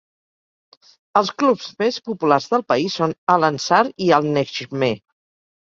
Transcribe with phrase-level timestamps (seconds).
[1.21, 4.95] Els clubs més populars del país són Al-Ansar i Al-Nejmeh.